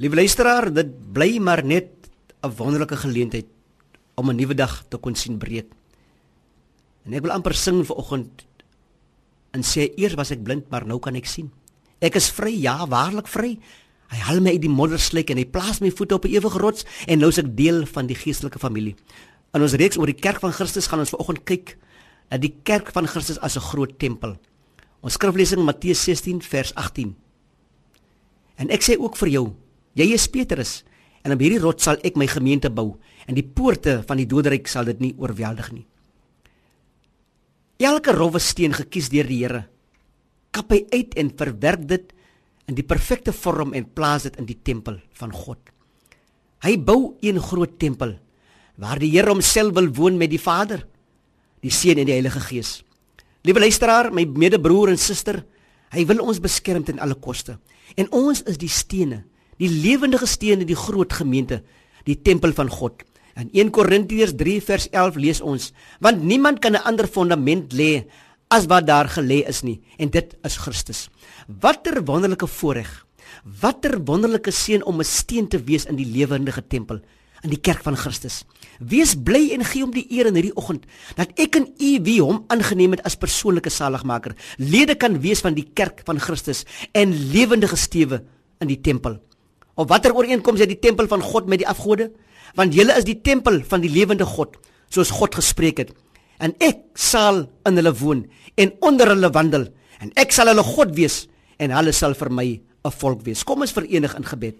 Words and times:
Liewe 0.00 0.16
luisteraar, 0.16 0.70
dit 0.72 0.92
bly 1.12 1.36
maar 1.44 1.60
net 1.60 2.08
'n 2.40 2.56
wonderlike 2.56 2.96
geleentheid 2.96 3.44
om 4.16 4.30
'n 4.30 4.36
nuwe 4.36 4.54
dag 4.54 4.84
te 4.88 4.96
kon 4.96 5.14
sien 5.14 5.36
breek. 5.38 5.68
En 7.04 7.12
ek 7.12 7.20
wil 7.20 7.30
amper 7.30 7.54
sing 7.54 7.84
vir 7.86 7.96
oggend 7.96 8.46
en 9.52 9.62
sê 9.62 9.92
eers 9.96 10.14
was 10.14 10.30
ek 10.30 10.42
blind, 10.42 10.70
maar 10.70 10.86
nou 10.86 10.98
kan 10.98 11.14
ek 11.14 11.26
sien. 11.26 11.50
Ek 12.00 12.14
is 12.14 12.30
vry, 12.30 12.60
ja, 12.60 12.86
waarlik 12.86 13.28
vry. 13.28 13.58
Hy 14.08 14.16
haal 14.16 14.40
my 14.40 14.50
uit 14.50 14.62
die 14.62 14.70
modderslik 14.70 15.30
en 15.30 15.36
hy 15.36 15.44
plaas 15.44 15.80
my 15.80 15.90
voete 15.90 16.14
op 16.14 16.24
'n 16.24 16.32
ewige 16.32 16.58
rots 16.58 16.84
en 17.06 17.18
nou 17.18 17.28
is 17.28 17.38
ek 17.38 17.56
deel 17.56 17.86
van 17.86 18.06
die 18.06 18.16
geestelike 18.16 18.58
familie. 18.58 18.96
In 19.52 19.62
ons 19.62 19.74
reeks 19.74 19.98
oor 19.98 20.06
die 20.06 20.14
kerk 20.14 20.40
van 20.40 20.52
Christus 20.52 20.86
gaan 20.86 21.00
ons 21.00 21.10
vanoggend 21.10 21.44
kyk 21.44 21.76
na 22.30 22.38
die 22.38 22.54
kerk 22.62 22.90
van 22.92 23.06
Christus 23.06 23.38
as 23.40 23.56
'n 23.56 23.60
groot 23.60 23.98
tempel. 23.98 24.38
Ons 25.02 25.12
skriflesing 25.12 25.62
Matteus 25.62 26.04
16 26.04 26.40
vers 26.42 26.74
18. 26.74 27.16
En 28.56 28.70
ek 28.70 28.82
sê 28.82 28.98
ook 28.98 29.16
vir 29.16 29.28
jou, 29.28 29.54
Jy 29.98 30.12
is 30.14 30.28
Petrus 30.30 30.80
en 31.24 31.34
op 31.34 31.42
hierdie 31.42 31.60
rots 31.60 31.84
sal 31.84 31.98
ek 32.06 32.16
my 32.16 32.28
gemeente 32.30 32.70
bou 32.70 32.94
en 33.26 33.36
die 33.36 33.46
poorte 33.46 34.00
van 34.06 34.20
die 34.20 34.28
doderyk 34.28 34.68
sal 34.70 34.86
dit 34.88 35.00
nie 35.02 35.14
oorweldig 35.18 35.72
nie. 35.74 35.86
Elke 37.80 38.12
rowwe 38.12 38.40
steen 38.40 38.74
gekies 38.76 39.08
deur 39.12 39.28
die 39.28 39.40
Here 39.42 39.64
kap 40.50 40.72
hy 40.74 40.82
uit 40.90 41.14
en 41.20 41.30
verwerk 41.38 41.86
dit 41.88 42.10
in 42.70 42.76
die 42.78 42.86
perfekte 42.86 43.32
vorm 43.34 43.74
en 43.74 43.86
plaas 43.86 44.26
dit 44.26 44.36
in 44.38 44.48
die 44.48 44.58
tempel 44.62 44.98
van 45.18 45.32
God. 45.34 45.58
Hy 46.62 46.76
bou 46.76 47.16
'n 47.22 47.38
groot 47.38 47.78
tempel 47.78 48.18
waar 48.76 48.98
die 48.98 49.10
Here 49.10 49.30
homself 49.30 49.74
wil 49.74 49.88
woon 49.88 50.18
met 50.18 50.30
die 50.30 50.40
Vader, 50.40 50.86
die 51.62 51.70
Seun 51.70 51.98
en 51.98 52.06
die 52.06 52.12
Heilige 52.12 52.40
Gees. 52.40 52.82
Liewe 53.42 53.60
luisteraar, 53.60 54.12
my 54.12 54.24
medebroer 54.24 54.90
en 54.90 54.98
suster, 54.98 55.44
hy 55.90 56.04
wil 56.06 56.20
ons 56.20 56.40
beskerm 56.40 56.84
ten 56.84 56.98
alle 56.98 57.14
koste. 57.14 57.58
En 57.96 58.10
ons 58.12 58.42
is 58.42 58.56
die 58.56 58.68
stene 58.68 59.24
die 59.60 59.68
lewendige 59.68 60.26
steen 60.26 60.64
in 60.64 60.70
die 60.70 60.78
groot 60.78 61.12
gemeente, 61.12 61.60
die 62.08 62.18
tempel 62.24 62.54
van 62.56 62.70
God. 62.72 63.04
In 63.36 63.50
1 63.52 63.70
Korintiërs 63.76 64.34
3 64.36 64.56
vers 64.64 64.88
11 64.90 65.20
lees 65.20 65.40
ons: 65.40 65.70
Want 66.00 66.22
niemand 66.22 66.60
kan 66.60 66.72
'n 66.72 66.84
ander 66.84 67.06
fondament 67.06 67.72
lê 67.72 68.06
as 68.48 68.66
wat 68.66 68.86
daar 68.86 69.08
gelê 69.08 69.46
is 69.46 69.62
nie, 69.62 69.80
en 69.98 70.10
dit 70.10 70.36
is 70.44 70.56
Christus. 70.56 71.08
Watter 71.46 72.04
wonderlike 72.04 72.46
voorreg. 72.46 73.06
Watter 73.60 74.04
wonderlike 74.04 74.50
seën 74.50 74.82
om 74.84 74.98
'n 74.98 75.04
steen 75.04 75.48
te 75.48 75.58
wees 75.58 75.86
in 75.86 75.96
die 75.96 76.06
lewendige 76.06 76.66
tempel 76.66 77.00
in 77.42 77.50
die 77.50 77.60
kerk 77.60 77.82
van 77.82 77.96
Christus. 77.96 78.44
Wees 78.78 79.14
bly 79.16 79.50
en 79.54 79.64
gee 79.64 79.82
hom 79.82 79.92
die 79.92 80.06
eer 80.12 80.26
in 80.26 80.34
hierdie 80.34 80.56
oggend 80.56 80.84
dat 81.16 81.32
ek 81.40 81.56
en 81.56 81.68
u 81.80 81.90
wie 82.04 82.20
hom 82.22 82.44
aangeneem 82.52 82.92
het 82.96 83.04
as 83.08 83.16
persoonlike 83.16 83.70
saligmaker, 83.70 84.34
lede 84.58 84.94
kan 84.94 85.20
wees 85.20 85.40
van 85.40 85.54
die 85.54 85.68
kerk 85.72 86.02
van 86.04 86.20
Christus 86.20 86.64
en 86.92 87.14
lewendige 87.32 87.76
stewe 87.76 88.24
in 88.60 88.68
die 88.68 88.80
tempel. 88.80 89.20
Of 89.74 89.88
watter 89.88 90.14
ooreenkoms 90.14 90.60
het 90.60 90.70
die 90.70 90.78
tempel 90.78 91.08
van 91.10 91.22
God 91.22 91.46
met 91.46 91.62
die 91.62 91.68
afgode? 91.68 92.10
Want 92.58 92.74
julle 92.74 92.96
is 92.98 93.06
die 93.06 93.20
tempel 93.20 93.60
van 93.66 93.84
die 93.84 93.90
lewende 93.92 94.26
God, 94.26 94.56
soos 94.90 95.12
God 95.14 95.36
gespreek 95.38 95.84
het. 95.84 95.92
En 96.40 96.54
ek 96.58 96.82
sal 96.98 97.44
in 97.68 97.78
hulle 97.78 97.92
woon 98.00 98.24
en 98.56 98.72
onder 98.86 99.12
hulle 99.12 99.30
wandel 99.30 99.68
en 100.00 100.10
ek 100.18 100.32
sal 100.32 100.50
hulle 100.50 100.64
God 100.64 100.94
wees 100.96 101.26
en 101.60 101.74
hulle 101.76 101.92
sal 101.92 102.16
vir 102.16 102.30
my 102.32 102.48
'n 102.84 102.90
volk 102.90 103.22
wees. 103.22 103.44
Kom 103.44 103.60
ons 103.60 103.72
verenig 103.72 104.14
in 104.16 104.24
gebed. 104.24 104.56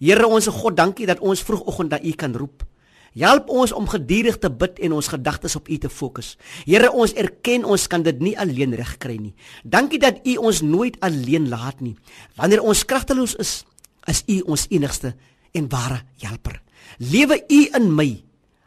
Here 0.00 0.26
ons 0.26 0.46
God, 0.46 0.76
dankie 0.76 1.06
dat 1.06 1.20
ons 1.20 1.42
vroegoggend 1.42 1.90
na 1.90 1.98
U 2.00 2.12
kan 2.12 2.34
roep. 2.34 2.64
Help 3.18 3.48
ons 3.50 3.72
om 3.74 3.88
gedurig 3.90 4.38
te 4.38 4.50
bid 4.50 4.78
en 4.86 4.92
ons 4.92 5.08
gedagtes 5.10 5.56
op 5.58 5.68
U 5.68 5.76
te 5.82 5.90
fokus. 5.90 6.36
Here, 6.64 6.92
ons 6.94 7.12
erken 7.18 7.64
ons 7.66 7.86
kan 7.90 8.04
dit 8.06 8.20
nie 8.22 8.36
alleen 8.38 8.74
regkry 8.78 9.16
nie. 9.18 9.34
Dankie 9.64 9.98
dat 9.98 10.22
U 10.22 10.36
ons 10.36 10.62
nooit 10.62 10.96
alleen 11.02 11.48
laat 11.50 11.82
nie. 11.82 11.96
Wanneer 12.38 12.62
ons 12.62 12.84
kragteloos 12.86 13.34
is, 13.42 13.64
is 14.08 14.22
U 14.26 14.40
ons 14.46 14.66
enigste 14.70 15.14
en 15.52 15.68
ware 15.68 16.02
helper. 16.22 16.60
Lewe 16.98 17.42
U 17.48 17.60
in 17.76 17.94
my, 17.94 18.10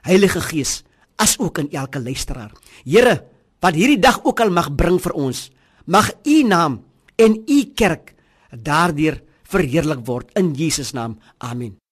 Heilige 0.04 0.42
Gees, 0.42 0.84
as 1.16 1.38
ook 1.40 1.62
in 1.64 1.72
elke 1.72 2.02
luisteraar. 2.02 2.52
Here, 2.84 3.22
wat 3.64 3.78
hierdie 3.78 4.02
dag 4.02 4.20
ook 4.24 4.42
al 4.44 4.52
mag 4.52 4.74
bring 4.76 5.00
vir 5.02 5.16
ons, 5.16 5.50
mag 5.86 6.12
U 6.26 6.42
naam 6.44 6.82
en 7.16 7.38
U 7.48 7.60
kerk 7.76 8.16
daardeur 8.52 9.22
verheerlik 9.44 10.06
word 10.06 10.34
in 10.40 10.54
Jesus 10.58 10.94
naam. 10.94 11.20
Amen. 11.38 11.83